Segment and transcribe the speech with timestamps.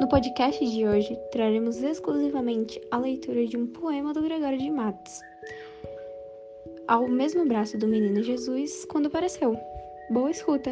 [0.00, 5.20] No podcast de hoje, traremos exclusivamente a leitura de um poema do Gregório de Matos,
[6.86, 9.58] ao mesmo braço do menino Jesus quando apareceu.
[10.10, 10.70] Boa escuta!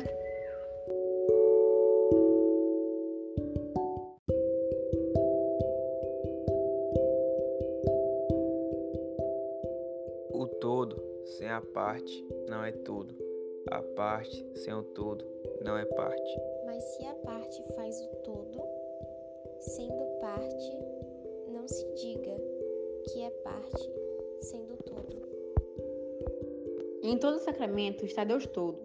[10.32, 13.12] O todo sem a parte não é tudo.
[13.72, 15.26] A parte sem o todo
[15.64, 16.40] não é parte.
[16.64, 18.85] Mas se a parte faz o todo,
[19.66, 20.72] sendo parte,
[21.52, 22.36] não se diga
[23.04, 23.90] que é parte,
[24.40, 25.26] sendo todo.
[27.02, 28.78] Em todo sacramento está Deus todo,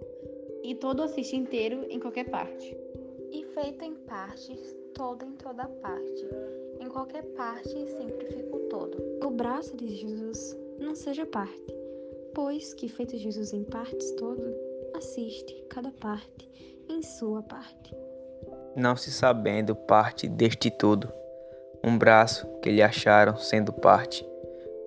[0.64, 2.76] e todo assiste inteiro em qualquer parte.
[3.32, 6.28] E feito em partes, todo em toda parte.
[6.80, 8.98] Em qualquer parte sempre fica o todo.
[9.24, 11.74] O braço de Jesus não seja parte,
[12.34, 14.44] pois que feito Jesus em partes todo,
[14.96, 16.50] assiste cada parte
[16.90, 17.96] em sua parte.
[18.76, 21.12] Não se sabendo parte deste tudo,
[21.84, 24.26] um braço que lhe acharam sendo parte,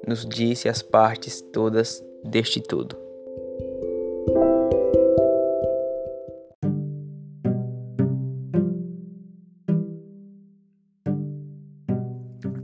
[0.08, 2.96] nos disse as partes todas deste tudo.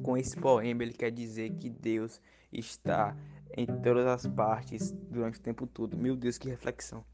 [0.02, 2.18] Com esse poema, ele quer dizer que Deus
[2.50, 3.14] está
[3.54, 5.98] em todas as partes durante o tempo todo.
[5.98, 7.04] Meu Deus, que reflexão!